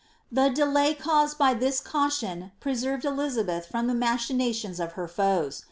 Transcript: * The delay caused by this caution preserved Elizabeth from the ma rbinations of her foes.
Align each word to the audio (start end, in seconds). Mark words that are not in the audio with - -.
* 0.19 0.21
The 0.31 0.49
delay 0.49 0.95
caused 0.95 1.37
by 1.37 1.53
this 1.53 1.79
caution 1.79 2.53
preserved 2.59 3.05
Elizabeth 3.05 3.67
from 3.67 3.85
the 3.85 3.93
ma 3.93 4.15
rbinations 4.17 4.83
of 4.83 4.93
her 4.93 5.07
foes. 5.07 5.59